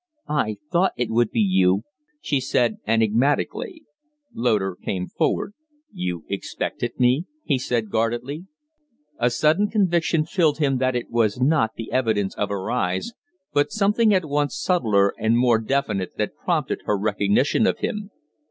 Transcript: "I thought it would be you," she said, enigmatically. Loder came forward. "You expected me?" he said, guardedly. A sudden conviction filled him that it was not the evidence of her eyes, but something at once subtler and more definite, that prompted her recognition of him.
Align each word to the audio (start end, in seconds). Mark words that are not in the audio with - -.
"I 0.29 0.57
thought 0.71 0.93
it 0.97 1.11
would 1.11 1.29
be 1.29 1.41
you," 1.41 1.83
she 2.19 2.39
said, 2.39 2.79
enigmatically. 2.87 3.83
Loder 4.33 4.75
came 4.75 5.05
forward. 5.05 5.53
"You 5.93 6.25
expected 6.27 6.99
me?" 6.99 7.25
he 7.43 7.59
said, 7.59 7.91
guardedly. 7.91 8.47
A 9.19 9.29
sudden 9.29 9.69
conviction 9.69 10.25
filled 10.25 10.57
him 10.57 10.79
that 10.79 10.95
it 10.95 11.11
was 11.11 11.39
not 11.39 11.75
the 11.75 11.91
evidence 11.91 12.33
of 12.33 12.49
her 12.49 12.71
eyes, 12.71 13.11
but 13.53 13.71
something 13.71 14.11
at 14.11 14.25
once 14.25 14.57
subtler 14.59 15.13
and 15.19 15.37
more 15.37 15.59
definite, 15.59 16.17
that 16.17 16.35
prompted 16.35 16.81
her 16.85 16.97
recognition 16.97 17.67
of 17.67 17.77
him. 17.77 18.09